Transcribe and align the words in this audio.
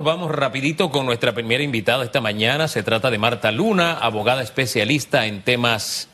Vamos 0.00 0.30
rapidito 0.30 0.92
con 0.92 1.06
nuestra 1.06 1.34
primera 1.34 1.60
invitada 1.60 2.04
esta 2.04 2.20
mañana. 2.20 2.68
Se 2.68 2.84
trata 2.84 3.10
de 3.10 3.18
Marta 3.18 3.50
Luna, 3.50 3.94
abogada 3.94 4.44
especialista 4.44 5.26
en 5.26 5.42
temas 5.42 6.08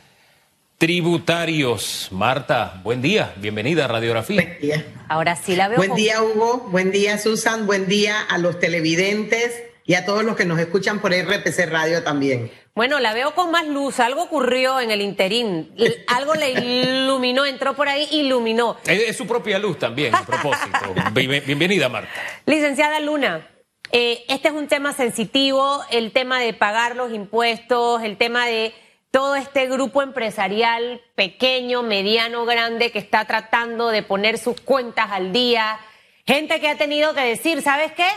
tributarios. 0.79 2.08
Marta, 2.10 2.81
buen 2.83 3.02
día, 3.02 3.34
bienvenida 3.36 3.84
a 3.84 3.89
Radiografía. 3.89 4.41
Buen 4.41 4.58
día. 4.58 4.86
Ahora 5.07 5.36
sí 5.36 5.55
la 5.55 5.68
veo. 5.68 5.76
Buen 5.76 5.94
día, 5.94 6.23
Hugo. 6.23 6.67
Buen 6.70 6.92
día, 6.92 7.18
Susan. 7.18 7.67
Buen 7.67 7.86
día 7.86 8.23
a 8.23 8.39
los 8.39 8.59
televidentes 8.59 9.64
y 9.85 9.93
a 9.96 10.07
todos 10.07 10.25
los 10.25 10.35
que 10.35 10.46
nos 10.46 10.59
escuchan 10.59 11.01
por 11.01 11.12
RPC 11.12 11.69
Radio 11.69 12.03
también. 12.03 12.51
Bueno, 12.75 13.01
la 13.01 13.12
veo 13.12 13.35
con 13.35 13.51
más 13.51 13.69
luz. 13.69 14.01
Algo 14.01 14.23
ocurrió 14.23 14.80
en 14.80 14.93
el 14.93 15.03
interín. 15.03 15.75
Algo 16.07 16.35
le 16.35 16.53
iluminó, 17.05 17.45
entró 17.45 17.75
por 17.75 17.91
ahí, 17.91 18.09
iluminó. 18.12 18.79
Es, 18.87 19.14
su 19.14 19.27
propia 19.27 19.59
luz 19.59 19.79
también, 19.79 20.14
a 20.14 20.25
propósito. 20.25 20.95
Bienvenida, 21.12 21.91
Marta. 21.91 22.11
Licenciada 22.46 22.98
Luna. 22.98 23.51
Eh, 23.97 24.25
este 24.27 24.49
es 24.49 24.55
un 24.55 24.67
tema 24.67 24.93
sensitivo, 24.93 25.81
el 25.89 26.11
tema 26.11 26.41
de 26.41 26.52
pagar 26.52 26.97
los 26.97 27.12
impuestos, 27.12 28.02
el 28.02 28.16
tema 28.16 28.45
de 28.45 28.75
todo 29.12 29.37
este 29.37 29.69
grupo 29.69 30.02
empresarial 30.02 31.01
pequeño, 31.15 31.85
mediano, 31.85 32.45
grande 32.45 32.91
que 32.91 32.99
está 32.99 33.25
tratando 33.25 33.91
de 33.91 34.02
poner 34.02 34.38
sus 34.38 34.61
cuentas 34.61 35.12
al 35.12 35.33
día. 35.33 35.79
Gente 36.27 36.59
que 36.59 36.71
ha 36.71 36.77
tenido 36.77 37.15
que 37.15 37.21
decir, 37.21 37.62
¿sabes 37.62 37.93
qué? 37.93 38.09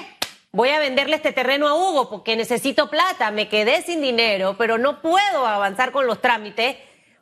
Voy 0.51 0.69
a 0.69 0.79
venderle 0.79 1.15
este 1.15 1.31
terreno 1.31 1.67
a 1.67 1.75
Hugo 1.75 2.09
porque 2.09 2.35
necesito 2.35 2.89
plata, 2.89 3.29
me 3.29 3.47
quedé 3.47 3.83
sin 3.83 4.01
dinero, 4.01 4.55
pero 4.57 4.79
no 4.79 4.99
puedo 5.03 5.45
avanzar 5.45 5.91
con 5.91 6.07
los 6.07 6.21
trámites 6.21 6.75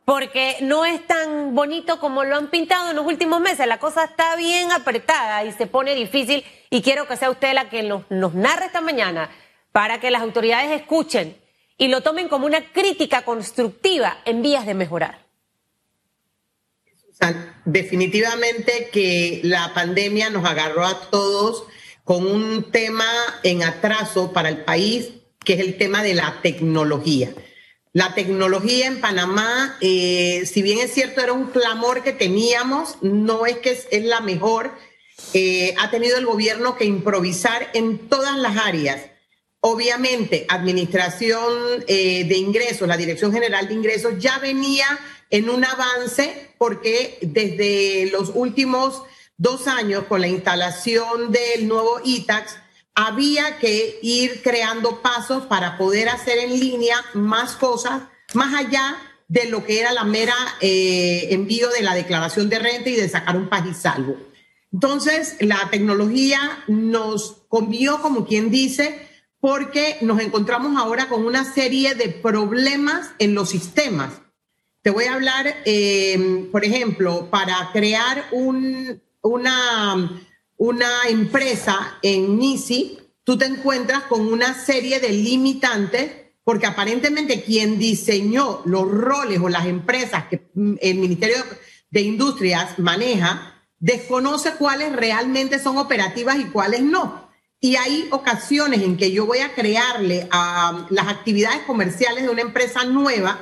porque 0.05 0.57
no 0.61 0.85
es 0.85 1.05
tan 1.07 1.55
bonito 1.55 1.99
como 1.99 2.23
lo 2.23 2.35
han 2.35 2.51
pintado 2.51 2.91
en 2.91 2.95
los 2.95 3.05
últimos 3.05 3.41
meses. 3.41 3.65
La 3.67 3.79
cosa 3.79 4.05
está 4.05 4.35
bien 4.35 4.71
apretada 4.71 5.43
y 5.43 5.51
se 5.51 5.65
pone 5.65 5.95
difícil 5.95 6.45
y 6.69 6.83
quiero 6.83 7.07
que 7.07 7.17
sea 7.17 7.31
usted 7.31 7.53
la 7.53 7.69
que 7.69 7.81
nos, 7.81 8.05
narre 8.09 8.67
esta 8.67 8.81
mañana 8.81 9.31
para 9.71 9.99
que 9.99 10.11
las 10.11 10.21
autoridades 10.21 10.79
escuchen 10.79 11.35
y 11.77 11.87
lo 11.87 12.01
tomen 12.01 12.29
como 12.29 12.45
una 12.45 12.71
crítica 12.71 13.23
constructiva 13.23 14.19
en 14.25 14.43
vías 14.43 14.65
de 14.67 14.75
mejorar. 14.75 15.25
Definitivamente 17.65 18.89
que 18.91 19.41
la 19.43 19.73
pandemia 19.73 20.29
nos 20.29 20.45
agarró 20.45 20.85
a 20.85 21.09
todos 21.09 21.65
con 22.03 22.27
un 22.27 22.71
tema 22.71 23.05
en 23.41 23.63
atraso 23.63 24.31
para 24.31 24.49
el 24.49 24.63
país, 24.63 25.13
que 25.43 25.53
es 25.53 25.59
el 25.61 25.77
tema 25.77 26.03
de 26.03 26.13
la 26.13 26.41
tecnología. 26.43 27.33
La 27.95 28.13
tecnología 28.13 28.87
en 28.87 28.99
Panamá, 28.99 29.77
eh, 29.79 30.43
si 30.51 30.61
bien 30.61 30.79
es 30.79 30.93
cierto, 30.93 31.21
era 31.21 31.31
un 31.31 31.45
clamor 31.45 32.03
que 32.03 32.11
teníamos, 32.11 32.97
no 33.01 33.45
es 33.45 33.59
que 33.59 33.71
es, 33.71 34.03
la 34.03 34.19
mejor. 34.19 34.73
Eh, 35.33 35.73
ha 35.79 35.89
tenido 35.91 36.17
el 36.17 36.25
gobierno 36.25 36.75
que 36.75 36.83
improvisar 36.83 37.69
en 37.73 38.09
todas 38.09 38.37
las 38.37 38.57
áreas. 38.57 39.01
Obviamente, 39.61 40.45
Administración 40.49 41.85
eh, 41.87 42.25
de 42.25 42.35
Ingresos, 42.35 42.85
la 42.85 42.97
Dirección 42.97 43.31
General 43.31 43.65
de 43.65 43.75
Ingresos 43.75 44.15
ya 44.19 44.39
venía 44.39 44.99
en 45.29 45.49
un 45.49 45.63
avance 45.63 46.49
porque 46.57 47.17
desde 47.21 48.11
los 48.11 48.29
últimos 48.35 49.03
dos 49.37 49.69
años 49.69 50.03
con 50.09 50.19
la 50.19 50.27
instalación 50.27 51.31
del 51.31 51.69
nuevo 51.69 52.01
ITAX, 52.03 52.57
había 52.95 53.57
que 53.59 53.99
ir 54.01 54.41
creando 54.41 55.01
pasos 55.01 55.45
para 55.45 55.77
poder 55.77 56.07
hacer 56.09 56.37
en 56.39 56.57
línea 56.59 56.95
más 57.13 57.57
cosas, 57.57 58.03
más 58.33 58.53
allá 58.55 58.95
de 59.27 59.49
lo 59.49 59.65
que 59.65 59.81
era 59.81 59.91
la 59.91 60.05
mera 60.05 60.35
eh, 60.61 61.27
envío 61.31 61.69
de 61.69 61.81
la 61.81 61.93
declaración 61.93 62.49
de 62.49 62.59
renta 62.59 62.89
y 62.89 62.95
de 62.95 63.09
sacar 63.09 63.35
un 63.35 63.49
país 63.49 63.77
salvo. 63.77 64.15
Entonces, 64.71 65.35
la 65.39 65.69
tecnología 65.69 66.63
nos 66.67 67.43
convió, 67.49 68.01
como 68.01 68.25
quien 68.25 68.49
dice, 68.49 69.07
porque 69.39 69.97
nos 70.01 70.19
encontramos 70.21 70.77
ahora 70.77 71.07
con 71.07 71.25
una 71.25 71.43
serie 71.43 71.95
de 71.95 72.09
problemas 72.09 73.11
en 73.19 73.35
los 73.35 73.49
sistemas. 73.49 74.21
Te 74.81 74.89
voy 74.89 75.05
a 75.05 75.15
hablar, 75.15 75.55
eh, 75.65 76.47
por 76.51 76.63
ejemplo, 76.63 77.29
para 77.29 77.69
crear 77.73 78.25
un, 78.31 79.01
una 79.21 80.21
una 80.57 81.07
empresa 81.09 81.97
en 82.01 82.37
NISI, 82.37 82.99
tú 83.23 83.37
te 83.37 83.45
encuentras 83.45 84.03
con 84.03 84.27
una 84.27 84.53
serie 84.53 84.99
de 84.99 85.09
limitantes 85.09 86.11
porque 86.45 86.67
aparentemente 86.67 87.43
quien 87.43 87.79
diseñó 87.79 88.61
los 88.65 88.89
roles 88.89 89.39
o 89.41 89.49
las 89.49 89.65
empresas 89.65 90.25
que 90.27 90.47
el 90.79 90.97
Ministerio 90.97 91.37
de 91.89 92.01
Industrias 92.01 92.77
maneja, 92.77 93.63
desconoce 93.79 94.51
cuáles 94.51 94.95
realmente 94.95 95.59
son 95.59 95.77
operativas 95.77 96.37
y 96.37 96.45
cuáles 96.45 96.81
no. 96.81 97.29
Y 97.59 97.77
hay 97.77 98.07
ocasiones 98.11 98.81
en 98.83 98.95
que 98.95 99.11
yo 99.11 99.25
voy 99.25 99.39
a 99.39 99.55
crearle 99.55 100.27
a 100.29 100.85
las 100.91 101.07
actividades 101.07 101.61
comerciales 101.65 102.23
de 102.23 102.29
una 102.29 102.41
empresa 102.41 102.85
nueva 102.85 103.39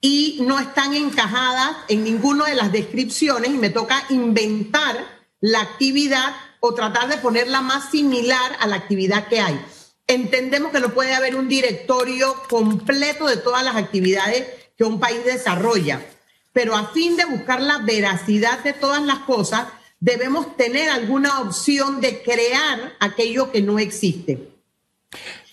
y 0.00 0.38
no 0.42 0.60
están 0.60 0.94
encajadas 0.94 1.76
en 1.88 2.04
ninguna 2.04 2.44
de 2.46 2.54
las 2.54 2.70
descripciones 2.70 3.50
y 3.50 3.58
me 3.58 3.70
toca 3.70 4.04
inventar 4.10 5.04
la 5.40 5.62
actividad 5.62 6.32
o 6.60 6.74
tratar 6.74 7.08
de 7.08 7.18
ponerla 7.18 7.60
más 7.60 7.90
similar 7.90 8.56
a 8.60 8.66
la 8.66 8.76
actividad 8.76 9.28
que 9.28 9.40
hay. 9.40 9.60
Entendemos 10.06 10.72
que 10.72 10.80
no 10.80 10.94
puede 10.94 11.14
haber 11.14 11.36
un 11.36 11.48
directorio 11.48 12.34
completo 12.48 13.26
de 13.26 13.36
todas 13.36 13.64
las 13.64 13.76
actividades 13.76 14.46
que 14.76 14.84
un 14.84 15.00
país 15.00 15.24
desarrolla, 15.24 16.00
pero 16.52 16.76
a 16.76 16.88
fin 16.88 17.16
de 17.16 17.24
buscar 17.24 17.60
la 17.60 17.78
veracidad 17.78 18.62
de 18.62 18.72
todas 18.72 19.02
las 19.02 19.20
cosas, 19.20 19.66
debemos 20.00 20.56
tener 20.56 20.88
alguna 20.90 21.40
opción 21.40 22.00
de 22.00 22.22
crear 22.22 22.94
aquello 23.00 23.50
que 23.50 23.62
no 23.62 23.78
existe. 23.78 24.50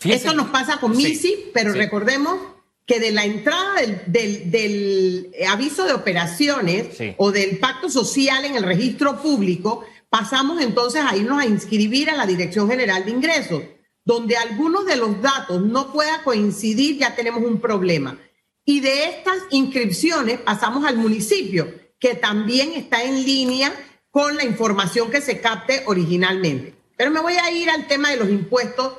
Esto 0.04 0.34
nos 0.34 0.50
pasa 0.50 0.78
con 0.80 0.96
MISI, 0.96 1.52
pero 1.54 1.74
recordemos 1.74 2.38
que 2.86 3.00
de 3.00 3.12
la 3.12 3.24
entrada 3.24 3.82
del, 4.08 5.32
aviso 5.48 5.86
de 5.86 5.94
operaciones 5.94 6.98
o 7.18 7.32
del 7.32 7.58
pacto 7.60 7.90
social 7.90 8.44
en 8.44 8.56
el 8.56 8.64
registro 8.64 9.22
público, 9.22 9.86
pasamos 10.14 10.62
entonces 10.62 11.04
a 11.04 11.18
irnos 11.18 11.40
a 11.40 11.48
inscribir 11.48 12.08
a 12.08 12.16
la 12.16 12.28
Dirección 12.28 12.70
General 12.70 13.04
de 13.04 13.10
Ingresos, 13.10 13.64
donde 14.06 14.38
algunos 14.38 14.86
de 14.86 14.96
los 14.96 15.20
datos 15.24 15.60
no 15.60 15.92
puedan 15.92 16.22
coincidir, 16.22 17.00
ya 17.00 17.16
tenemos 17.16 17.42
un 17.42 17.60
problema. 17.60 18.20
Y 18.64 18.82
de 18.82 19.06
estas 19.06 19.38
inscripciones 19.50 20.40
pasamos 20.40 20.86
al 20.86 20.98
municipio, 20.98 21.68
que 22.00 22.14
también 22.14 22.74
está 22.74 23.02
en 23.02 23.26
línea 23.26 23.74
con 24.12 24.36
la 24.36 24.44
información 24.44 25.10
que 25.10 25.20
se 25.20 25.42
capte 25.42 25.82
originalmente. 25.88 26.76
Pero 26.96 27.10
me 27.10 27.20
voy 27.20 27.34
a 27.34 27.50
ir 27.50 27.72
al 27.72 27.88
tema 27.88 28.12
de 28.12 28.18
los 28.18 28.30
impuestos, 28.30 28.94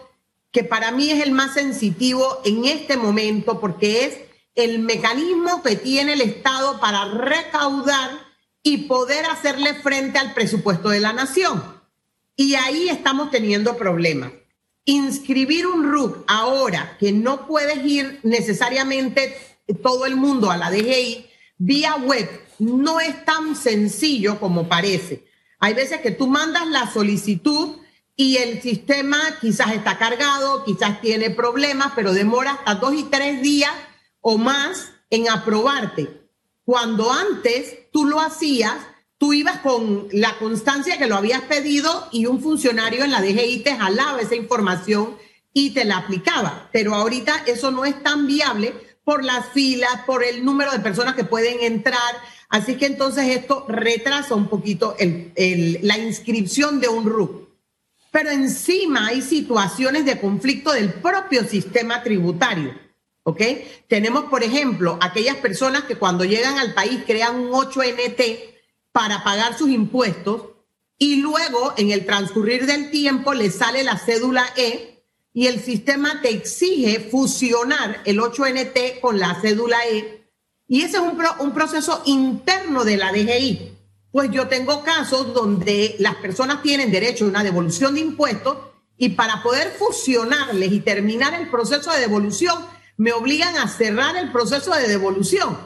que 0.51 0.65
para 0.65 0.91
mí 0.91 1.13
es 1.13 1.23
el 1.23 1.31
más 1.31 1.55
sensitivo 1.55 2.41
en 2.45 2.65
este 2.65 2.97
momento, 2.97 3.61
porque 3.61 4.05
es 4.07 4.19
el 4.57 4.81
mecanismo 4.81 5.63
que 5.63 5.77
tiene 5.77 6.15
el 6.15 6.23
Estado 6.23 6.81
para 6.81 7.05
recaudar 7.05 8.24
y 8.65 8.79
poder 8.89 9.27
hacerle 9.27 9.75
frente 9.75 10.19
al 10.19 10.35
presupuesto 10.35 10.89
de 10.89 10.99
la 10.99 11.13
nación. 11.13 11.63
Y 12.35 12.57
ahí 12.57 12.89
estamos 12.89 13.31
teniendo 13.31 13.77
problemas. 13.77 14.33
Inscribir 14.87 15.69
un 15.69 15.85
RUC 15.85 16.25
ahora 16.27 16.97
que 16.99 17.13
no 17.13 17.47
puedes 17.47 17.85
ir 17.85 18.19
necesariamente 18.25 19.37
todo 19.83 20.07
el 20.07 20.17
mundo 20.17 20.51
a 20.51 20.57
la 20.57 20.71
DGI 20.71 21.27
vía 21.59 21.97
web 21.97 22.29
no 22.59 23.01
es 23.01 23.25
tan 23.25 23.55
sencillo 23.55 24.41
como 24.41 24.69
parece. 24.69 25.27
Hay 25.61 25.75
veces 25.75 26.01
que 26.01 26.11
tú 26.11 26.27
mandas 26.27 26.67
la 26.67 26.91
solicitud 26.91 27.77
y 28.17 28.37
el 28.39 28.63
sistema 28.63 29.19
quizás 29.41 29.73
está 29.73 29.99
cargado, 29.99 30.65
quizás 30.65 31.01
tiene 31.01 31.31
problemas, 31.31 31.93
pero 31.95 32.13
demora 32.13 32.53
hasta 32.53 32.77
dos 32.77 32.95
y 32.95 33.05
tres 33.05 33.43
días 33.43 33.73
o 34.21 34.39
más 34.39 34.91
en 35.11 35.29
aprobarte. 35.29 36.24
Cuando 36.65 37.13
antes 37.13 37.91
tú 37.93 38.07
lo 38.07 38.21
hacías, 38.21 38.75
tú 39.19 39.33
ibas 39.33 39.59
con 39.59 40.09
la 40.13 40.39
constancia 40.39 40.99
que 40.99 41.07
lo 41.07 41.17
habías 41.17 41.43
pedido 41.43 42.09
y 42.11 42.27
un 42.27 42.41
funcionario 42.41 43.05
en 43.05 43.11
la 43.11 43.21
DGI 43.21 43.61
te 43.61 43.77
jalaba 43.77 44.21
esa 44.21 44.35
información 44.35 45.17
y 45.53 45.71
te 45.71 45.85
la 45.85 45.99
aplicaba. 45.99 46.69
Pero 46.73 46.95
ahorita 46.95 47.45
eso 47.47 47.71
no 47.71 47.85
es 47.85 48.03
tan 48.03 48.27
viable 48.27 48.75
por 49.05 49.23
las 49.23 49.51
filas, 49.51 50.01
por 50.07 50.25
el 50.25 50.45
número 50.45 50.73
de 50.73 50.81
personas 50.81 51.15
que 51.15 51.25
pueden 51.25 51.61
entrar. 51.61 52.15
Así 52.49 52.77
que 52.77 52.87
entonces 52.87 53.29
esto 53.37 53.67
retrasa 53.69 54.35
un 54.35 54.49
poquito 54.49 54.97
la 54.99 55.99
inscripción 55.99 56.81
de 56.81 56.89
un 56.89 57.05
RUC. 57.05 57.49
Pero 58.11 58.31
encima 58.31 59.09
hay 59.09 59.21
situaciones 59.23 60.05
de 60.05 60.21
conflicto 60.21 60.73
del 60.73 60.93
propio 60.95 61.45
sistema 61.45 62.03
tributario. 62.03 62.84
¿Ok? 63.25 63.41
Tenemos, 63.89 64.25
por 64.25 64.45
ejemplo, 64.45 64.99
aquellas 65.01 65.37
personas 65.37 65.85
que 65.85 65.97
cuando 65.97 66.25
llegan 66.25 66.59
al 66.59 66.75
país 66.75 67.01
crean 67.07 67.37
un 67.37 67.51
8NT 67.51 68.39
para 68.93 69.25
pagar 69.25 69.59
sus 69.59 69.71
impuestos 69.71 70.43
y 70.97 71.17
luego 71.17 71.75
en 71.77 71.91
el 71.91 72.07
transcurrir 72.07 72.67
del 72.67 72.91
tiempo 72.91 73.35
les 73.35 73.57
sale 73.57 73.83
la 73.83 73.99
cédula 73.99 74.47
E 74.57 75.03
y 75.33 75.49
el 75.49 75.61
sistema 75.61 76.21
te 76.23 76.31
exige 76.31 77.01
fusionar 77.01 78.01
el 78.05 78.21
8NT 78.21 79.01
con 79.01 79.19
la 79.19 79.35
cédula 79.41 79.79
E 79.91 80.31
y 80.69 80.83
ese 80.83 80.99
es 80.99 81.03
un, 81.03 81.21
un 81.41 81.53
proceso 81.53 82.03
interno 82.07 82.85
de 82.85 82.97
la 82.97 83.13
DGI. 83.13 83.73
Pues 84.13 84.31
yo 84.31 84.47
tengo 84.47 84.85
casos 84.85 85.35
donde 85.35 85.97
las 85.99 86.15
personas 86.17 86.63
tienen 86.63 86.93
derecho 86.93 87.25
a 87.25 87.29
una 87.29 87.43
devolución 87.43 87.95
de 87.95 88.01
impuestos 88.01 88.57
y 88.97 89.11
para 89.11 89.43
poder 89.43 89.73
fusionarles 89.73 90.73
y 90.73 90.81
terminar 90.81 91.35
el 91.35 91.51
proceso 91.51 91.91
de 91.91 91.99
devolución, 91.99 92.65
me 92.97 93.13
obligan 93.13 93.57
a 93.57 93.69
cerrar 93.69 94.17
el 94.17 94.31
proceso 94.33 94.75
de 94.75 94.89
devolución, 94.89 95.57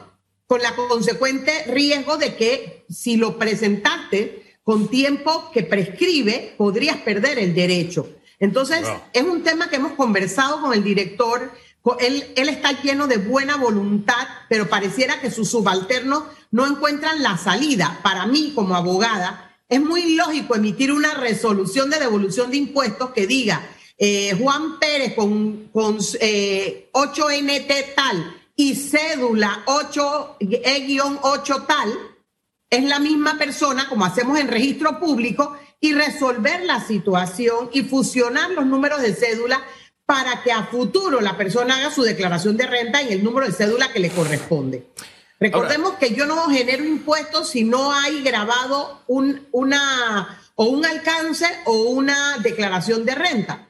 con 0.47 0.61
la 0.61 0.75
consecuente 0.75 1.65
riesgo 1.67 2.17
de 2.17 2.35
que 2.35 2.85
si 2.89 3.17
lo 3.17 3.37
presentaste 3.37 4.57
con 4.63 4.87
tiempo 4.87 5.51
que 5.51 5.63
prescribe, 5.63 6.55
podrías 6.57 6.97
perder 6.97 7.37
el 7.39 7.53
derecho. 7.53 8.09
Entonces, 8.39 8.87
es 9.13 9.23
un 9.23 9.43
tema 9.43 9.69
que 9.69 9.75
hemos 9.75 9.93
conversado 9.93 10.61
con 10.61 10.73
el 10.73 10.83
director. 10.83 11.51
Él, 11.99 12.31
él 12.35 12.49
está 12.49 12.81
lleno 12.81 13.07
de 13.07 13.17
buena 13.17 13.57
voluntad, 13.57 14.27
pero 14.47 14.69
pareciera 14.69 15.21
que 15.21 15.29
sus 15.29 15.49
subalternos 15.49 16.23
no 16.51 16.65
encuentran 16.65 17.21
la 17.21 17.37
salida. 17.37 17.99
Para 18.01 18.25
mí, 18.25 18.53
como 18.55 18.75
abogada, 18.75 19.55
es 19.67 19.81
muy 19.81 20.15
lógico 20.15 20.55
emitir 20.55 20.91
una 20.91 21.13
resolución 21.13 21.89
de 21.89 21.99
devolución 21.99 22.49
de 22.49 22.57
impuestos 22.57 23.11
que 23.11 23.27
diga 23.27 23.61
eh, 23.99 24.33
Juan 24.39 24.79
Pérez 24.79 25.13
con, 25.13 25.67
con 25.73 25.97
8NT 25.97 26.17
eh, 26.21 27.93
tal 27.93 28.35
y 28.55 28.75
cédula 28.75 29.63
8E-8 29.65 31.67
tal, 31.67 31.93
es 32.69 32.83
la 32.83 32.99
misma 32.99 33.37
persona 33.37 33.89
como 33.89 34.05
hacemos 34.05 34.39
en 34.39 34.47
registro 34.47 34.99
público 34.99 35.57
y 35.81 35.93
resolver 35.93 36.63
la 36.63 36.79
situación 36.79 37.69
y 37.73 37.83
fusionar 37.83 38.51
los 38.51 38.65
números 38.65 39.01
de 39.01 39.13
cédula 39.13 39.61
para 40.05 40.43
que 40.43 40.51
a 40.51 40.63
futuro 40.63 41.21
la 41.21 41.37
persona 41.37 41.77
haga 41.77 41.91
su 41.91 42.01
declaración 42.01 42.57
de 42.57 42.67
renta 42.67 43.01
en 43.01 43.11
el 43.11 43.23
número 43.23 43.47
de 43.47 43.53
cédula 43.53 43.91
que 43.91 43.99
le 43.99 44.09
corresponde. 44.09 44.87
Recordemos 45.39 45.93
que 45.93 46.13
yo 46.13 46.25
no 46.25 46.49
genero 46.49 46.83
impuestos 46.83 47.49
si 47.49 47.63
no 47.63 47.93
hay 47.93 48.21
grabado 48.23 49.03
un, 49.07 49.47
una, 49.51 50.41
o 50.55 50.65
un 50.65 50.85
alcance 50.85 51.45
o 51.65 51.83
una 51.83 52.37
declaración 52.39 53.05
de 53.05 53.15
renta. 53.15 53.69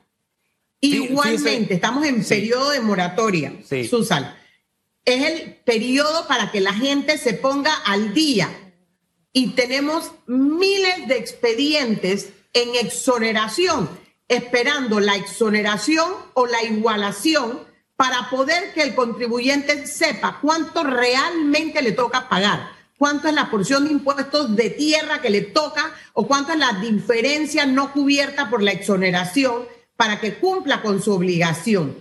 Igualmente, 0.82 1.74
estamos 1.74 2.06
en 2.06 2.24
periodo 2.24 2.72
de 2.72 2.80
moratoria, 2.80 3.54
Susan. 3.90 4.36
Es 5.04 5.26
el 5.26 5.56
periodo 5.66 6.28
para 6.28 6.52
que 6.52 6.62
la 6.62 6.74
gente 6.74 7.18
se 7.18 7.34
ponga 7.34 7.74
al 7.86 8.14
día. 8.14 8.50
Y 9.34 9.50
tenemos 9.50 10.12
miles 10.26 11.08
de 11.08 11.18
expedientes 11.18 12.30
en 12.54 12.76
exoneración, 12.76 13.90
esperando 14.28 15.00
la 15.00 15.16
exoneración 15.16 16.10
o 16.34 16.46
la 16.46 16.64
igualación 16.64 17.68
para 17.96 18.30
poder 18.30 18.74
que 18.74 18.82
el 18.82 18.96
contribuyente 18.96 19.86
sepa 19.86 20.40
cuánto 20.42 20.84
realmente 20.84 21.82
le 21.82 21.92
toca 21.92 22.30
pagar, 22.30 22.72
cuánto 22.98 23.28
es 23.28 23.34
la 23.34 23.52
porción 23.52 23.86
de 23.86 23.92
impuestos 23.92 24.56
de 24.56 24.70
tierra 24.70 25.22
que 25.22 25.30
le 25.30 25.42
toca 25.42 25.92
o 26.14 26.26
cuánto 26.26 26.54
es 26.54 26.60
la 26.60 26.74
diferencia 26.74 27.66
no 27.66 27.92
cubierta 27.92 28.50
por 28.50 28.64
la 28.64 28.72
exoneración 28.72 29.66
para 30.00 30.22
que 30.22 30.36
cumpla 30.36 30.82
con 30.82 31.02
su 31.02 31.14
obligación. 31.14 31.98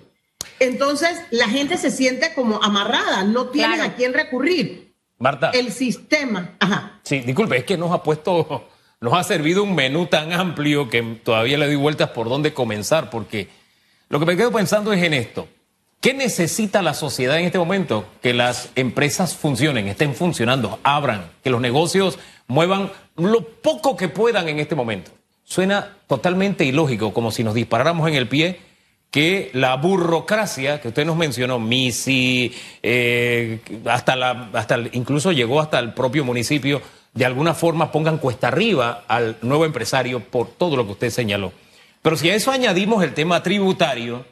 Entonces, 0.61 1.19
la 1.33 1.49
gente 1.49 1.77
se 1.77 1.91
siente 1.91 2.33
como 2.33 2.63
amarrada, 2.63 3.25
no 3.25 3.49
tiene 3.49 3.83
a 3.83 3.97
quién 3.97 4.15
recurrir. 4.15 4.95
Marta. 5.19 5.51
El 5.53 5.73
sistema. 5.73 6.55
Ajá. 6.61 7.01
Sí, 7.03 7.19
disculpe, 7.19 7.57
es 7.57 7.65
que 7.65 7.77
nos 7.77 7.91
ha 7.91 8.05
puesto, 8.05 8.69
nos 9.01 9.15
ha 9.15 9.25
servido 9.25 9.65
un 9.65 9.75
menú 9.75 10.07
tan 10.07 10.33
amplio 10.33 10.89
que 10.89 11.03
todavía 11.25 11.59
le 11.59 11.67
doy 11.67 11.75
vueltas 11.75 12.11
por 12.11 12.29
dónde 12.29 12.55
comenzar, 12.55 13.11
porque 13.11 13.49
lo 14.09 14.21
que 14.21 14.27
me 14.27 14.37
quedo 14.37 14.53
pensando 14.53 14.93
es 14.93 15.03
en 15.03 15.15
esto. 15.15 15.49
¿Qué 16.01 16.15
necesita 16.15 16.83
la 16.83 16.95
sociedad 16.95 17.41
en 17.41 17.47
este 17.47 17.59
momento? 17.59 18.07
Que 18.23 18.33
las 18.33 18.71
empresas 18.77 19.35
funcionen, 19.35 19.89
estén 19.89 20.15
funcionando, 20.15 20.79
abran, 20.85 21.33
que 21.43 21.51
los 21.51 21.61
negocios 21.61 22.21
muevan 22.47 22.93
lo 23.17 23.45
poco 23.45 23.97
que 23.97 24.09
puedan 24.09 24.49
en 24.49 24.61
este 24.61 24.77
momento. 24.77 25.18
Suena 25.49 25.97
totalmente 26.07 26.67
ilógico, 26.67 27.15
como 27.15 27.31
si 27.31 27.43
nos 27.43 27.55
disparáramos 27.55 28.07
en 28.07 28.15
el 28.15 28.29
pie 28.29 28.61
que 29.11 29.51
la 29.55 29.77
burocracia 29.77 30.79
que 30.79 30.89
usted 30.89 31.07
nos 31.07 31.17
mencionó, 31.17 31.59
MISI, 31.59 32.55
eh, 32.83 33.61
hasta 33.87 34.15
la, 34.15 34.51
hasta 34.53 34.79
incluso 34.93 35.33
llegó 35.33 35.63
hasta 35.63 35.79
el 35.79 35.95
propio 35.95 36.23
municipio, 36.23 36.83
de 37.15 37.25
alguna 37.25 37.55
forma 37.55 37.91
pongan 37.91 38.19
cuesta 38.19 38.49
arriba 38.49 39.05
al 39.09 39.39
nuevo 39.41 39.65
empresario 39.65 40.21
por 40.21 40.49
todo 40.49 40.77
lo 40.77 40.85
que 40.85 40.93
usted 40.93 41.11
señaló. 41.11 41.55
Pero 42.03 42.19
si 42.19 42.29
a 42.29 42.35
eso 42.35 42.51
añadimos 42.51 43.03
el 43.03 43.15
tema 43.15 43.43
tributario, 43.43 44.27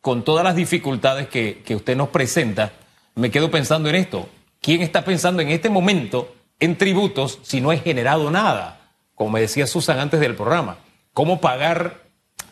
con 0.00 0.24
todas 0.24 0.42
las 0.42 0.56
dificultades 0.56 1.28
que, 1.28 1.62
usted 1.76 1.96
nos 1.96 2.08
presenta, 2.08 2.72
me 3.14 3.30
quedo 3.30 3.52
pensando 3.52 3.88
en 3.88 3.94
esto. 3.94 4.28
¿Quién 4.60 4.82
está 4.82 5.04
pensando 5.04 5.42
en 5.42 5.50
este 5.50 5.70
momento 5.70 6.34
en 6.58 6.76
tributos 6.76 7.38
si 7.42 7.60
no 7.60 7.70
he 7.70 7.78
generado 7.78 8.32
nada? 8.32 8.85
Como 9.16 9.30
me 9.30 9.40
decía 9.40 9.66
Susan 9.66 9.98
antes 9.98 10.20
del 10.20 10.36
programa. 10.36 10.76
¿Cómo 11.12 11.40
pagar 11.40 12.02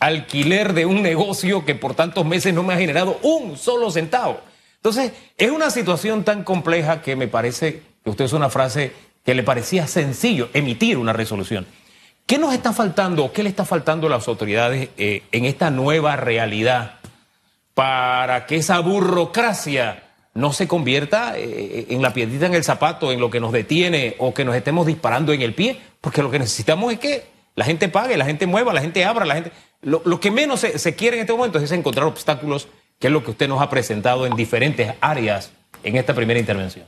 alquiler 0.01 0.73
de 0.73 0.87
un 0.87 1.03
negocio 1.03 1.65
que 1.65 1.77
por 1.77 1.95
tantos 1.95 2.27
meses 2.27 2.53
no 2.53 2.65
me 2.65 2.75
ha 2.75 2.79
generado 2.79 3.21
un 3.23 3.57
solo 3.57 3.93
centavo? 3.93 4.41
Entonces, 4.77 5.13
es 5.37 5.51
una 5.51 5.71
situación 5.71 6.25
tan 6.25 6.43
compleja 6.43 7.03
que 7.03 7.15
me 7.15 7.29
parece 7.29 7.83
que 8.03 8.11
usted 8.11 8.25
es 8.25 8.33
una 8.33 8.51
frase 8.51 8.93
que 9.25 9.35
le 9.35 9.43
parecía 9.43 9.87
sencillo 9.87 10.49
emitir 10.53 10.99
una 10.99 11.13
resolución. 11.13 11.67
¿Qué 12.27 12.39
nos 12.39 12.55
está 12.55 12.73
faltando 12.73 13.27
o 13.27 13.33
qué 13.33 13.43
le 13.43 13.51
está 13.51 13.67
faltando 13.67 14.07
a 14.07 14.11
las 14.11 14.27
autoridades 14.27 14.89
eh, 14.97 15.23
en 15.33 15.45
esta 15.45 15.71
nueva 15.71 16.17
realidad 16.17 16.97
para 17.75 18.47
que 18.47 18.57
esa 18.57 18.79
burocracia 18.81 20.05
no 20.33 20.53
se 20.53 20.67
convierta 20.67 21.35
eh, 21.37 21.87
en 21.91 22.01
la 22.03 22.13
piedrita 22.13 22.47
en 22.47 22.55
el 22.55 22.65
zapato, 22.65 23.13
en 23.13 23.21
lo 23.21 23.31
que 23.31 23.41
nos 23.41 23.53
detiene 23.53 24.17
o 24.19 24.33
que 24.33 24.45
nos 24.45 24.57
estemos 24.57 24.87
disparando 24.87 25.33
en 25.33 25.43
el 25.43 25.55
pie, 25.55 25.79
porque 26.05 26.23
lo 26.23 26.31
que 26.31 26.39
necesitamos 26.39 26.93
es 26.93 26.99
que 26.99 27.25
la 27.55 27.65
gente 27.65 27.89
pague, 27.89 28.19
la 28.19 28.27
gente 28.27 28.47
mueva, 28.47 28.75
la 28.75 28.83
gente 28.83 29.07
abra, 29.07 29.25
la 29.25 29.37
gente... 29.37 29.53
Lo, 29.81 30.21
que 30.21 30.31
menos 30.31 30.61
se, 30.61 30.95
quiere 30.95 31.17
en 31.17 31.23
este 31.23 31.33
momento 31.33 31.59
es 31.59 31.73
encontrar 31.73 32.07
obstáculos, 32.07 32.69
que 32.99 33.07
es 33.07 33.13
lo 33.13 33.25
que 33.25 33.31
usted 33.31 33.49
nos 33.49 33.63
ha 33.63 33.71
presentado 33.71 34.27
en 34.27 34.37
diferentes 34.37 34.93
áreas 35.01 35.51
en 35.83 35.97
esta 35.97 36.15
primera 36.15 36.39
intervención. 36.39 36.85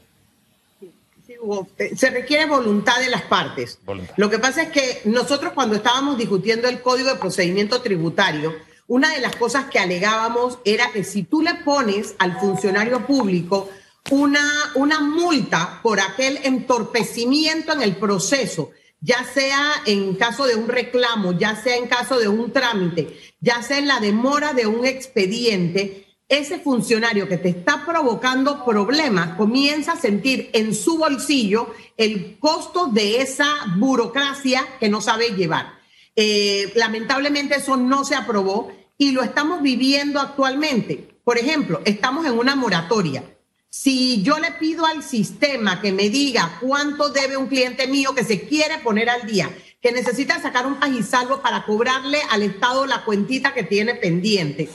Eh, 1.78 1.96
se 1.96 2.10
requiere 2.10 2.44
voluntad 2.44 2.98
de 3.00 3.08
las 3.08 3.22
partes. 3.22 3.78
Lo 4.16 4.28
que 4.28 4.38
pasa 4.38 4.64
es 4.64 4.68
que 4.68 5.00
nosotros 5.06 5.54
cuando 5.54 5.76
estábamos 5.76 6.18
discutiendo 6.18 6.68
el 6.68 6.82
Código 6.82 7.08
de 7.08 7.16
Procedimiento 7.16 7.80
Tributario, 7.80 8.54
una 8.86 9.14
de 9.14 9.22
las 9.22 9.34
cosas 9.36 9.70
que 9.70 9.78
alegábamos 9.78 10.58
era 10.66 10.90
que 10.92 11.04
si 11.04 11.22
tú 11.22 11.40
le 11.40 11.54
pones 11.54 12.14
al 12.18 12.38
funcionario 12.38 13.06
público 13.06 13.70
una, 14.10 14.46
una 14.74 15.00
multa 15.00 15.80
por 15.82 16.00
aquel 16.00 16.38
entorpecimiento 16.44 17.72
en 17.72 17.80
el 17.80 17.96
proceso, 17.96 18.72
ya 19.00 19.24
sea 19.24 19.82
en 19.86 20.14
caso 20.14 20.46
de 20.46 20.56
un 20.56 20.68
reclamo, 20.68 21.32
ya 21.32 21.56
sea 21.56 21.76
en 21.76 21.86
caso 21.86 22.18
de 22.18 22.28
un 22.28 22.52
trámite, 22.52 23.16
ya 23.40 23.62
sea 23.62 23.78
en 23.78 23.88
la 23.88 24.00
demora 24.00 24.52
de 24.52 24.66
un 24.66 24.84
expediente, 24.86 26.06
ese 26.28 26.58
funcionario 26.58 27.28
que 27.28 27.38
te 27.38 27.50
está 27.50 27.84
provocando 27.86 28.64
problemas 28.64 29.36
comienza 29.36 29.92
a 29.92 30.00
sentir 30.00 30.50
en 30.54 30.74
su 30.74 30.98
bolsillo 30.98 31.72
el 31.96 32.38
costo 32.40 32.86
de 32.86 33.20
esa 33.20 33.48
burocracia 33.76 34.66
que 34.80 34.88
no 34.88 35.00
sabe 35.00 35.30
llevar. 35.30 35.74
Eh, 36.16 36.72
lamentablemente 36.74 37.56
eso 37.56 37.76
no 37.76 38.04
se 38.04 38.16
aprobó 38.16 38.72
y 38.98 39.12
lo 39.12 39.22
estamos 39.22 39.62
viviendo 39.62 40.18
actualmente. 40.18 41.16
Por 41.22 41.38
ejemplo, 41.38 41.80
estamos 41.84 42.26
en 42.26 42.38
una 42.38 42.56
moratoria. 42.56 43.22
Si 43.68 44.22
yo 44.22 44.38
le 44.38 44.52
pido 44.52 44.86
al 44.86 45.02
sistema 45.02 45.80
que 45.80 45.92
me 45.92 46.08
diga 46.08 46.58
cuánto 46.60 47.10
debe 47.10 47.36
un 47.36 47.48
cliente 47.48 47.86
mío 47.86 48.14
que 48.14 48.24
se 48.24 48.46
quiere 48.46 48.78
poner 48.78 49.10
al 49.10 49.26
día, 49.26 49.50
que 49.80 49.92
necesita 49.92 50.40
sacar 50.40 50.66
un 50.66 50.80
pagisalvo 50.80 51.42
para 51.42 51.64
cobrarle 51.64 52.20
al 52.30 52.42
Estado 52.42 52.86
la 52.86 53.04
cuentita 53.04 53.52
que 53.52 53.62
tiene 53.62 53.94
pendiente, 53.94 54.70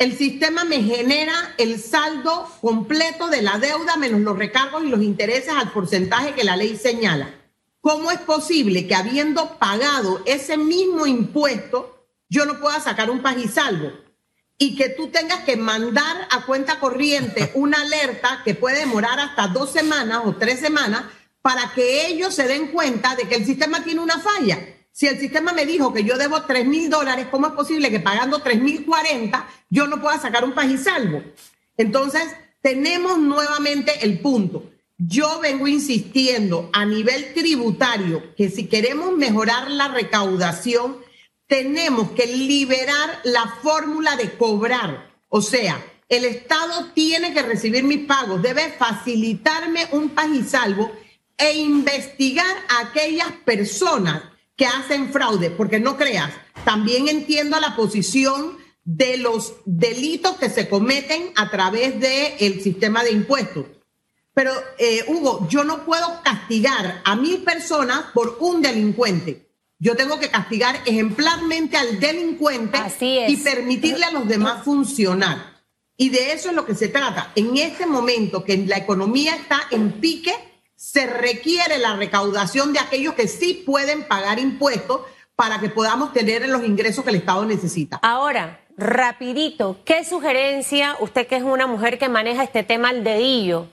el 0.00 0.16
sistema 0.16 0.64
me 0.64 0.82
genera 0.82 1.54
el 1.58 1.78
saldo 1.78 2.50
completo 2.62 3.28
de 3.28 3.42
la 3.42 3.58
deuda 3.58 3.98
menos 3.98 4.22
los 4.22 4.38
recargos 4.38 4.82
y 4.82 4.88
los 4.88 5.02
intereses 5.02 5.52
al 5.52 5.72
porcentaje 5.72 6.32
que 6.32 6.42
la 6.42 6.56
ley 6.56 6.74
señala. 6.78 7.34
¿Cómo 7.82 8.10
es 8.10 8.18
posible 8.20 8.86
que 8.86 8.94
habiendo 8.94 9.58
pagado 9.58 10.22
ese 10.24 10.56
mismo 10.56 11.06
impuesto, 11.06 12.06
yo 12.30 12.46
no 12.46 12.60
pueda 12.60 12.80
sacar 12.80 13.10
un 13.10 13.20
pagisalvo? 13.20 13.92
Y 14.62 14.76
que 14.76 14.90
tú 14.90 15.08
tengas 15.08 15.40
que 15.40 15.56
mandar 15.56 16.28
a 16.30 16.46
cuenta 16.46 16.78
corriente 16.78 17.50
una 17.54 17.80
alerta 17.80 18.42
que 18.44 18.54
puede 18.54 18.78
demorar 18.78 19.18
hasta 19.18 19.48
dos 19.48 19.72
semanas 19.72 20.20
o 20.24 20.36
tres 20.36 20.60
semanas 20.60 21.06
para 21.42 21.72
que 21.74 22.06
ellos 22.06 22.34
se 22.34 22.46
den 22.46 22.68
cuenta 22.68 23.16
de 23.16 23.26
que 23.26 23.34
el 23.34 23.46
sistema 23.46 23.82
tiene 23.82 24.00
una 24.00 24.20
falla. 24.20 24.58
Si 24.92 25.06
el 25.06 25.18
sistema 25.18 25.52
me 25.52 25.66
dijo 25.66 25.92
que 25.92 26.04
yo 26.04 26.18
debo 26.18 26.42
tres 26.42 26.66
mil 26.66 26.90
dólares, 26.90 27.26
¿cómo 27.30 27.46
es 27.46 27.52
posible 27.54 27.90
que 27.90 28.00
pagando 28.00 28.42
tres 28.42 28.60
mil 28.60 28.84
cuarenta 28.84 29.48
yo 29.70 29.86
no 29.86 30.00
pueda 30.00 30.20
sacar 30.20 30.44
un 30.44 30.52
pagisalvo? 30.52 31.22
Entonces, 31.76 32.22
tenemos 32.60 33.18
nuevamente 33.18 34.04
el 34.04 34.20
punto. 34.20 34.70
Yo 34.98 35.40
vengo 35.40 35.66
insistiendo 35.66 36.68
a 36.74 36.84
nivel 36.84 37.32
tributario 37.32 38.34
que 38.34 38.50
si 38.50 38.66
queremos 38.66 39.16
mejorar 39.16 39.70
la 39.70 39.88
recaudación, 39.88 40.98
tenemos 41.50 42.12
que 42.12 42.28
liberar 42.28 43.20
la 43.24 43.56
fórmula 43.60 44.16
de 44.16 44.30
cobrar. 44.36 45.10
O 45.28 45.42
sea, 45.42 45.84
el 46.08 46.24
Estado 46.24 46.92
tiene 46.94 47.34
que 47.34 47.42
recibir 47.42 47.82
mis 47.82 48.06
pagos, 48.06 48.40
debe 48.40 48.70
facilitarme 48.70 49.88
un 49.90 50.10
pagisalvo 50.10 50.92
e 51.36 51.54
investigar 51.54 52.56
a 52.68 52.86
aquellas 52.86 53.32
personas 53.44 54.22
que 54.54 54.64
hacen 54.64 55.12
fraude, 55.12 55.50
porque 55.50 55.80
no 55.80 55.96
creas, 55.96 56.30
también 56.64 57.08
entiendo 57.08 57.58
la 57.58 57.74
posición 57.74 58.56
de 58.84 59.16
los 59.16 59.54
delitos 59.64 60.36
que 60.36 60.50
se 60.50 60.68
cometen 60.68 61.32
a 61.34 61.50
través 61.50 61.98
del 61.98 62.62
sistema 62.62 63.02
de 63.02 63.10
impuestos. 63.10 63.66
Pero, 64.34 64.52
eh, 64.78 65.04
Hugo, 65.08 65.48
yo 65.50 65.64
no 65.64 65.84
puedo 65.84 66.22
castigar 66.22 67.02
a 67.04 67.16
mil 67.16 67.42
personas 67.42 68.04
por 68.14 68.36
un 68.40 68.62
delincuente. 68.62 69.49
Yo 69.82 69.96
tengo 69.96 70.20
que 70.20 70.28
castigar 70.28 70.76
ejemplarmente 70.84 71.78
al 71.78 71.98
delincuente 71.98 72.78
y 73.00 73.36
permitirle 73.38 74.04
a 74.04 74.10
los 74.10 74.28
demás 74.28 74.62
funcionar. 74.62 75.62
Y 75.96 76.10
de 76.10 76.32
eso 76.32 76.50
es 76.50 76.54
lo 76.54 76.66
que 76.66 76.74
se 76.74 76.88
trata. 76.88 77.32
En 77.34 77.56
este 77.56 77.86
momento 77.86 78.44
que 78.44 78.58
la 78.58 78.76
economía 78.76 79.34
está 79.34 79.62
en 79.70 79.92
pique, 79.92 80.34
se 80.76 81.06
requiere 81.06 81.78
la 81.78 81.96
recaudación 81.96 82.74
de 82.74 82.78
aquellos 82.78 83.14
que 83.14 83.26
sí 83.26 83.62
pueden 83.64 84.06
pagar 84.06 84.38
impuestos 84.38 85.00
para 85.34 85.60
que 85.60 85.70
podamos 85.70 86.12
tener 86.12 86.46
los 86.46 86.62
ingresos 86.62 87.02
que 87.02 87.10
el 87.10 87.16
Estado 87.16 87.46
necesita. 87.46 88.00
Ahora, 88.02 88.60
rapidito, 88.76 89.78
¿qué 89.86 90.04
sugerencia, 90.04 90.96
usted 91.00 91.26
que 91.26 91.36
es 91.36 91.42
una 91.42 91.66
mujer 91.66 91.98
que 91.98 92.10
maneja 92.10 92.42
este 92.44 92.64
tema 92.64 92.90
al 92.90 93.02
dedillo, 93.02 93.68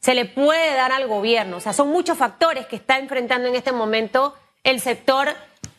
se 0.00 0.14
le 0.14 0.24
puede 0.24 0.74
dar 0.74 0.90
al 0.90 1.06
gobierno? 1.06 1.58
O 1.58 1.60
sea, 1.60 1.72
son 1.72 1.88
muchos 1.88 2.18
factores 2.18 2.66
que 2.66 2.74
está 2.74 2.98
enfrentando 2.98 3.46
en 3.46 3.54
este 3.54 3.70
momento 3.70 4.34
el 4.64 4.80
sector 4.80 5.28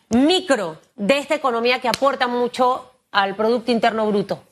micro 0.10 0.79
de 0.95 1.17
esta 1.17 1.36
economía 1.36 1.79
que 1.79 1.88
aporta 1.88 2.27
mucho 2.27 2.91
al 3.12 3.36
Producto 3.36 3.72
Interno 3.72 4.07
Bruto. 4.07 4.43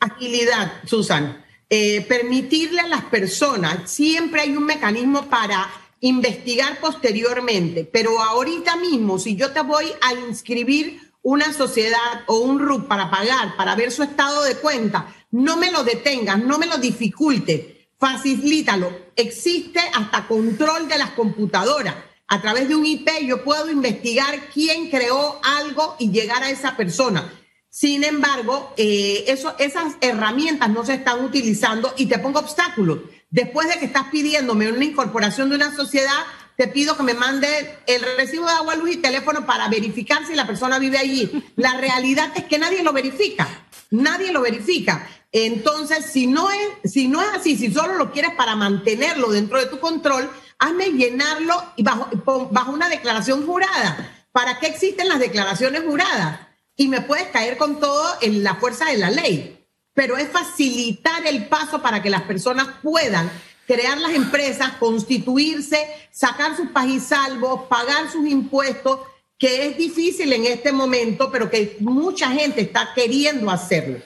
Agilidad, 0.00 0.72
Susan. 0.86 1.44
Eh, 1.70 2.02
permitirle 2.02 2.80
a 2.80 2.88
las 2.88 3.04
personas, 3.04 3.90
siempre 3.90 4.42
hay 4.42 4.56
un 4.56 4.64
mecanismo 4.64 5.26
para 5.26 5.70
investigar 6.00 6.80
posteriormente, 6.80 7.88
pero 7.90 8.20
ahorita 8.20 8.76
mismo, 8.76 9.18
si 9.18 9.36
yo 9.36 9.52
te 9.52 9.62
voy 9.62 9.86
a 10.00 10.12
inscribir 10.12 11.00
una 11.22 11.52
sociedad 11.52 12.24
o 12.26 12.38
un 12.38 12.58
RUP 12.58 12.88
para 12.88 13.10
pagar, 13.10 13.56
para 13.56 13.76
ver 13.76 13.92
su 13.92 14.02
estado 14.02 14.42
de 14.42 14.56
cuenta, 14.56 15.14
no 15.30 15.56
me 15.56 15.70
lo 15.70 15.84
detengas, 15.84 16.38
no 16.38 16.58
me 16.58 16.66
lo 16.66 16.78
dificulte, 16.78 17.88
facilítalo. 17.98 18.90
Existe 19.14 19.80
hasta 19.94 20.26
control 20.26 20.88
de 20.88 20.98
las 20.98 21.10
computadoras. 21.12 21.94
A 22.32 22.40
través 22.40 22.66
de 22.66 22.74
un 22.74 22.86
IP 22.86 23.06
yo 23.26 23.44
puedo 23.44 23.70
investigar 23.70 24.48
quién 24.54 24.88
creó 24.88 25.38
algo 25.44 25.96
y 25.98 26.10
llegar 26.10 26.42
a 26.42 26.48
esa 26.48 26.78
persona. 26.78 27.30
Sin 27.68 28.04
embargo, 28.04 28.72
eh, 28.78 29.26
esas 29.58 29.96
herramientas 30.00 30.70
no 30.70 30.82
se 30.82 30.94
están 30.94 31.22
utilizando 31.22 31.92
y 31.98 32.06
te 32.06 32.18
pongo 32.18 32.38
obstáculos. 32.38 33.00
Después 33.28 33.68
de 33.68 33.78
que 33.78 33.84
estás 33.84 34.04
pidiéndome 34.04 34.72
una 34.72 34.82
incorporación 34.82 35.50
de 35.50 35.56
una 35.56 35.76
sociedad, 35.76 36.24
te 36.56 36.68
pido 36.68 36.96
que 36.96 37.02
me 37.02 37.12
mande 37.12 37.76
el 37.86 38.00
recibo 38.16 38.46
de 38.46 38.52
agua, 38.52 38.76
luz 38.76 38.92
y 38.92 38.96
teléfono 38.96 39.44
para 39.44 39.68
verificar 39.68 40.26
si 40.26 40.34
la 40.34 40.46
persona 40.46 40.78
vive 40.78 40.96
allí. 40.96 41.30
La 41.56 41.76
realidad 41.76 42.32
es 42.34 42.44
que 42.44 42.58
nadie 42.58 42.82
lo 42.82 42.94
verifica. 42.94 43.46
Nadie 43.90 44.32
lo 44.32 44.40
verifica. 44.40 45.06
Entonces, 45.32 46.06
si 46.06 46.26
no 46.26 46.50
es, 46.50 46.90
si 46.90 47.08
no 47.08 47.20
es 47.20 47.28
así, 47.34 47.58
si 47.58 47.70
solo 47.70 47.98
lo 47.98 48.10
quieres 48.10 48.30
para 48.38 48.56
mantenerlo 48.56 49.30
dentro 49.32 49.58
de 49.58 49.66
tu 49.66 49.80
control, 49.80 50.30
hazme 50.62 50.90
llenarlo 50.90 51.54
bajo, 51.78 52.48
bajo 52.50 52.72
una 52.72 52.88
declaración 52.88 53.46
jurada. 53.46 54.24
¿Para 54.32 54.58
qué 54.58 54.66
existen 54.66 55.08
las 55.08 55.18
declaraciones 55.18 55.82
juradas? 55.82 56.40
y 56.76 56.88
me 56.88 57.00
puedes 57.00 57.28
caer 57.28 57.56
con 57.56 57.80
todo 57.80 58.04
en 58.20 58.42
la 58.42 58.56
fuerza 58.56 58.86
de 58.86 58.98
la 58.98 59.10
ley. 59.10 59.58
Pero 59.94 60.16
es 60.16 60.28
facilitar 60.28 61.26
el 61.26 61.46
paso 61.46 61.82
para 61.82 62.02
que 62.02 62.10
las 62.10 62.22
personas 62.22 62.68
puedan 62.82 63.30
crear 63.66 63.98
las 63.98 64.14
empresas, 64.14 64.72
constituirse, 64.78 65.86
sacar 66.10 66.56
sus 66.56 66.68
salvos, 67.02 67.62
pagar 67.68 68.10
sus 68.10 68.26
impuestos, 68.26 69.00
que 69.38 69.66
es 69.66 69.76
difícil 69.76 70.32
en 70.32 70.46
este 70.46 70.72
momento, 70.72 71.30
pero 71.30 71.50
que 71.50 71.76
mucha 71.80 72.30
gente 72.30 72.62
está 72.62 72.90
queriendo 72.94 73.50
hacerlo. 73.50 74.00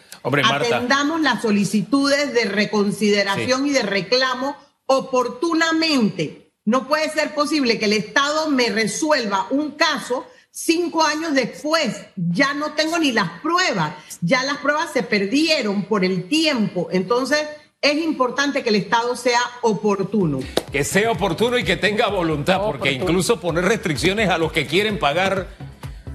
Atendamos 0.44 1.20
las 1.20 1.42
solicitudes 1.42 2.34
de 2.34 2.46
reconsideración 2.46 3.66
y 3.66 3.70
de 3.70 3.82
reclamo 3.82 4.56
oportunamente. 4.86 6.45
No 6.66 6.86
puede 6.86 7.08
ser 7.10 7.34
posible 7.34 7.78
que 7.78 7.86
el 7.86 7.94
Estado 7.94 8.50
me 8.50 8.68
resuelva 8.68 9.46
un 9.50 9.70
caso 9.70 10.26
Cinco 10.58 11.02
años 11.02 11.34
después 11.34 12.06
ya 12.16 12.54
no 12.54 12.72
tengo 12.72 12.98
ni 12.98 13.12
las 13.12 13.28
pruebas, 13.42 13.92
ya 14.22 14.42
las 14.42 14.56
pruebas 14.56 14.90
se 14.90 15.02
perdieron 15.02 15.82
por 15.82 16.02
el 16.02 16.28
tiempo. 16.28 16.88
Entonces 16.90 17.46
es 17.82 17.98
importante 17.98 18.62
que 18.62 18.70
el 18.70 18.76
Estado 18.76 19.16
sea 19.16 19.38
oportuno. 19.60 20.40
Que 20.72 20.82
sea 20.82 21.10
oportuno 21.10 21.58
y 21.58 21.64
que 21.64 21.76
tenga 21.76 22.08
voluntad, 22.08 22.62
porque 22.62 22.90
incluso 22.90 23.38
poner 23.38 23.66
restricciones 23.66 24.30
a 24.30 24.38
los 24.38 24.50
que 24.50 24.66
quieren 24.66 24.98
pagar... 24.98 25.48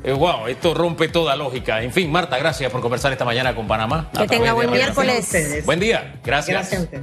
wow, 0.03 0.47
eh, 0.47 0.53
esto 0.53 0.73
rompe 0.73 1.07
toda 1.07 1.35
lógica. 1.35 1.83
En 1.83 1.93
fin, 1.93 2.11
Marta, 2.11 2.39
gracias 2.39 2.71
por 2.71 2.81
conversar 2.81 3.11
esta 3.11 3.25
mañana 3.25 3.53
con 3.53 3.67
Panamá. 3.67 4.09
Que 4.17 4.27
tenga 4.27 4.53
buen 4.53 4.71
miércoles. 4.71 5.63
Buen 5.65 5.79
día, 5.79 6.19
gracias. 6.23 6.71
Gracias 6.71 6.81
a 6.81 6.83
usted. 6.85 7.01